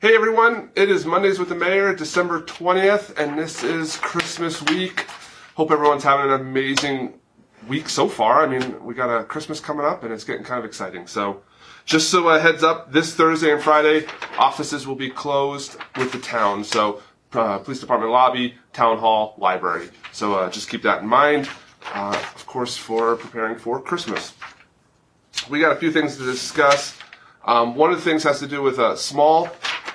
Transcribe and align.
Hey 0.00 0.14
everyone, 0.14 0.70
it 0.76 0.90
is 0.90 1.04
Mondays 1.04 1.40
with 1.40 1.48
the 1.48 1.56
Mayor, 1.56 1.92
December 1.92 2.40
20th, 2.42 3.18
and 3.18 3.36
this 3.36 3.64
is 3.64 3.96
Christmas 3.96 4.62
week. 4.62 5.06
Hope 5.56 5.72
everyone's 5.72 6.04
having 6.04 6.26
an 6.26 6.40
amazing 6.40 7.14
week 7.66 7.88
so 7.88 8.08
far. 8.08 8.44
I 8.44 8.46
mean, 8.46 8.84
we 8.84 8.94
got 8.94 9.10
a 9.10 9.24
Christmas 9.24 9.58
coming 9.58 9.84
up 9.84 10.04
and 10.04 10.12
it's 10.12 10.22
getting 10.22 10.44
kind 10.44 10.60
of 10.60 10.64
exciting. 10.64 11.08
So, 11.08 11.42
just 11.84 12.10
so 12.10 12.28
a 12.28 12.38
heads 12.38 12.62
up, 12.62 12.92
this 12.92 13.12
Thursday 13.12 13.50
and 13.50 13.60
Friday, 13.60 14.06
offices 14.38 14.86
will 14.86 14.94
be 14.94 15.10
closed 15.10 15.76
with 15.96 16.12
the 16.12 16.20
town. 16.20 16.62
So, 16.62 17.02
uh, 17.32 17.58
police 17.58 17.80
department 17.80 18.12
lobby, 18.12 18.54
town 18.72 18.98
hall, 18.98 19.34
library. 19.36 19.88
So, 20.12 20.34
uh, 20.34 20.48
just 20.48 20.70
keep 20.70 20.82
that 20.82 21.02
in 21.02 21.08
mind, 21.08 21.48
uh, 21.92 22.16
of 22.36 22.46
course, 22.46 22.76
for 22.76 23.16
preparing 23.16 23.58
for 23.58 23.82
Christmas. 23.82 24.32
We 25.50 25.58
got 25.58 25.72
a 25.72 25.76
few 25.80 25.90
things 25.90 26.16
to 26.18 26.24
discuss. 26.24 26.96
Um, 27.44 27.74
one 27.74 27.90
of 27.90 27.96
the 27.96 28.04
things 28.04 28.22
has 28.22 28.38
to 28.38 28.46
do 28.46 28.62
with 28.62 28.78
a 28.78 28.96
small 28.96 29.48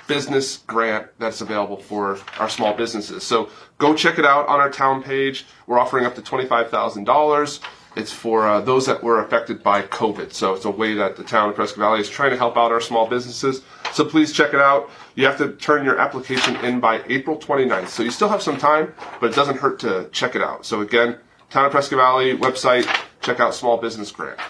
business 0.06 0.58
grant 0.58 1.06
that's 1.18 1.40
available 1.40 1.76
for 1.76 2.18
our 2.38 2.48
small 2.48 2.74
businesses. 2.74 3.22
So 3.22 3.48
go 3.78 3.94
check 3.94 4.18
it 4.18 4.24
out 4.24 4.46
on 4.48 4.60
our 4.60 4.70
town 4.70 5.02
page. 5.02 5.46
We're 5.66 5.78
offering 5.78 6.04
up 6.06 6.14
to 6.16 6.22
$25,000. 6.22 7.60
It's 7.96 8.12
for 8.12 8.46
uh, 8.46 8.60
those 8.60 8.86
that 8.86 9.02
were 9.04 9.22
affected 9.22 9.62
by 9.62 9.82
COVID. 9.82 10.32
So 10.32 10.54
it's 10.54 10.64
a 10.64 10.70
way 10.70 10.94
that 10.94 11.16
the 11.16 11.22
town 11.22 11.50
of 11.50 11.54
Prescott 11.54 11.78
Valley 11.78 12.00
is 12.00 12.08
trying 12.08 12.30
to 12.30 12.36
help 12.36 12.56
out 12.56 12.72
our 12.72 12.80
small 12.80 13.08
businesses. 13.08 13.62
So 13.92 14.04
please 14.04 14.32
check 14.32 14.52
it 14.52 14.60
out. 14.60 14.90
You 15.14 15.26
have 15.26 15.38
to 15.38 15.52
turn 15.52 15.84
your 15.84 15.98
application 15.98 16.56
in 16.56 16.80
by 16.80 17.02
April 17.06 17.38
29th. 17.38 17.88
So 17.88 18.02
you 18.02 18.10
still 18.10 18.28
have 18.28 18.42
some 18.42 18.58
time, 18.58 18.92
but 19.20 19.30
it 19.30 19.36
doesn't 19.36 19.58
hurt 19.58 19.78
to 19.80 20.08
check 20.10 20.34
it 20.34 20.42
out. 20.42 20.66
So 20.66 20.80
again, 20.80 21.18
town 21.50 21.66
of 21.66 21.70
Prescott 21.70 21.98
Valley 21.98 22.36
website, 22.36 22.84
check 23.20 23.38
out 23.38 23.54
small 23.54 23.76
business 23.76 24.10
grant. 24.10 24.40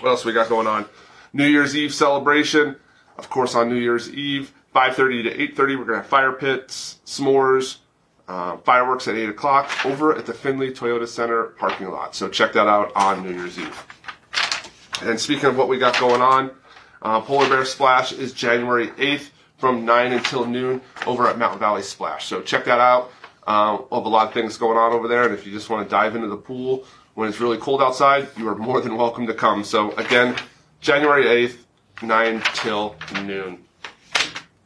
What 0.00 0.10
else 0.10 0.24
we 0.24 0.32
got 0.32 0.48
going 0.48 0.66
on? 0.66 0.86
New 1.32 1.46
Year's 1.46 1.76
Eve 1.76 1.94
celebration. 1.94 2.76
Of 3.18 3.30
course, 3.30 3.54
on 3.54 3.68
New 3.68 3.76
Year's 3.76 4.12
Eve, 4.12 4.52
5:30 4.74 5.22
to 5.24 5.30
8:30, 5.30 5.76
we're 5.76 5.84
gonna 5.84 5.98
have 5.98 6.06
fire 6.06 6.32
pits, 6.32 6.98
s'mores, 7.06 7.78
uh, 8.28 8.56
fireworks 8.58 9.08
at 9.08 9.14
8 9.14 9.28
o'clock 9.28 9.70
over 9.86 10.14
at 10.14 10.26
the 10.26 10.34
Findlay 10.34 10.70
Toyota 10.72 11.08
Center 11.08 11.44
parking 11.58 11.90
lot. 11.90 12.14
So 12.14 12.28
check 12.28 12.52
that 12.54 12.66
out 12.66 12.92
on 12.94 13.22
New 13.22 13.32
Year's 13.32 13.58
Eve. 13.58 13.86
And 15.02 15.20
speaking 15.20 15.46
of 15.46 15.56
what 15.56 15.68
we 15.68 15.78
got 15.78 15.98
going 15.98 16.22
on, 16.22 16.50
uh, 17.02 17.20
Polar 17.20 17.48
Bear 17.48 17.64
Splash 17.64 18.12
is 18.12 18.32
January 18.32 18.92
8th 18.98 19.30
from 19.58 19.84
9 19.84 20.12
until 20.12 20.44
noon 20.44 20.80
over 21.06 21.26
at 21.28 21.38
Mountain 21.38 21.60
Valley 21.60 21.82
Splash. 21.82 22.26
So 22.26 22.40
check 22.40 22.64
that 22.64 22.80
out. 22.80 23.10
Uh, 23.46 23.78
we'll 23.90 24.00
have 24.00 24.06
a 24.06 24.08
lot 24.08 24.26
of 24.26 24.34
things 24.34 24.56
going 24.56 24.76
on 24.76 24.92
over 24.92 25.06
there, 25.06 25.22
and 25.24 25.32
if 25.32 25.46
you 25.46 25.52
just 25.52 25.70
want 25.70 25.86
to 25.86 25.90
dive 25.90 26.16
into 26.16 26.26
the 26.26 26.36
pool 26.36 26.84
when 27.14 27.28
it's 27.28 27.40
really 27.40 27.58
cold 27.58 27.80
outside, 27.80 28.28
you 28.36 28.48
are 28.48 28.56
more 28.56 28.80
than 28.80 28.96
welcome 28.96 29.26
to 29.26 29.34
come. 29.34 29.62
So 29.62 29.92
again, 29.92 30.34
January 30.80 31.24
8th, 31.24 31.56
9 32.02 32.42
till 32.54 32.96
noon. 33.24 33.64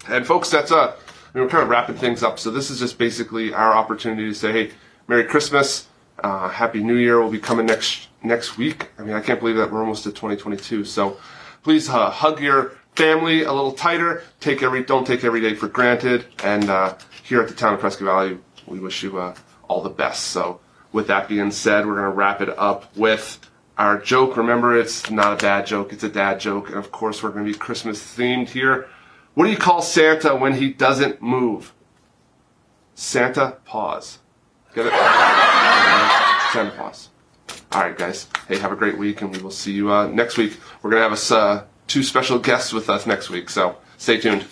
And 0.09 0.27
folks, 0.27 0.50
that's 0.50 0.73
uh, 0.73 0.97
I 1.33 1.39
mean, 1.39 1.45
we're 1.45 1.50
kind 1.50 1.62
of 1.62 1.69
wrapping 1.69 1.97
things 1.97 2.22
up. 2.22 2.39
So 2.39 2.50
this 2.50 2.70
is 2.70 2.81
just 2.81 2.98
basically 2.98 3.53
our 3.53 3.72
opportunity 3.72 4.27
to 4.27 4.34
say, 4.34 4.53
hey, 4.53 4.70
Merry 5.06 5.25
Christmas, 5.25 5.87
uh, 6.22 6.48
Happy 6.48 6.83
New 6.83 6.97
Year 6.97 7.20
will 7.20 7.31
be 7.31 7.39
coming 7.39 7.67
next 7.67 8.09
next 8.22 8.59
week. 8.59 8.89
I 8.98 9.03
mean, 9.03 9.14
I 9.14 9.20
can't 9.20 9.41
believe 9.41 9.56
that 9.56 9.70
we're 9.70 9.81
almost 9.81 10.06
at 10.06 10.14
2022. 10.14 10.84
So 10.84 11.19
please 11.62 11.89
uh, 11.89 12.11
hug 12.11 12.41
your 12.41 12.72
family 12.97 13.44
a 13.44 13.53
little 13.53 13.72
tighter. 13.72 14.25
Take 14.41 14.62
every 14.62 14.83
don't 14.83 15.06
take 15.06 15.25
every 15.25 15.41
day 15.41 15.55
for 15.55 15.69
granted. 15.69 16.27
And 16.42 16.69
uh, 16.69 16.97
here 17.22 17.41
at 17.41 17.48
the 17.48 17.55
town 17.55 17.75
of 17.75 17.81
Prescott 17.81 18.06
Valley, 18.06 18.39
we 18.67 18.81
wish 18.81 19.03
you 19.03 19.19
uh, 19.19 19.34
all 19.69 19.83
the 19.83 19.91
best. 19.91 20.28
So 20.28 20.61
with 20.92 21.06
that 21.06 21.28
being 21.28 21.50
said, 21.50 21.87
we're 21.87 21.94
going 21.94 22.11
to 22.11 22.17
wrap 22.17 22.41
it 22.41 22.50
up 22.59 22.94
with 22.97 23.39
our 23.81 23.98
joke. 23.98 24.36
Remember, 24.36 24.78
it's 24.78 25.11
not 25.11 25.33
a 25.33 25.36
bad 25.36 25.67
joke; 25.67 25.92
it's 25.92 26.05
a 26.05 26.09
dad 26.09 26.39
joke. 26.39 26.69
And 26.69 26.77
of 26.77 26.92
course, 26.92 27.23
we're 27.23 27.31
going 27.31 27.47
to 27.47 27.53
be 27.53 27.59
Christmas 27.59 28.00
themed 28.03 28.50
here. 28.50 28.89
What 29.34 29.47
do 29.47 29.50
you 29.50 29.56
call 29.56 29.81
Santa 29.81 30.37
when 30.37 30.55
he 30.55 30.70
doesn't 30.70 31.22
move? 31.22 31.72
Santa 32.95 33.56
pause. 33.64 34.19
Get 34.75 34.87
it? 34.87 34.93
Santa 36.53 36.72
pause. 36.77 37.09
All 37.72 37.81
right, 37.81 37.97
guys. 37.97 38.28
Hey, 38.49 38.59
have 38.59 38.72
a 38.72 38.77
great 38.77 38.99
week, 38.99 39.22
and 39.22 39.34
we 39.34 39.43
will 39.43 39.50
see 39.50 39.72
you 39.72 39.91
uh, 39.91 40.09
next 40.09 40.37
week. 40.37 40.59
We're 40.82 40.91
going 40.91 41.00
to 41.00 41.05
have 41.05 41.12
us 41.12 41.31
uh, 41.31 41.65
two 41.87 42.03
special 42.03 42.38
guests 42.38 42.75
with 42.75 42.91
us 42.91 43.06
next 43.06 43.31
week, 43.31 43.49
so 43.49 43.76
stay 43.97 44.21
tuned. 44.21 44.44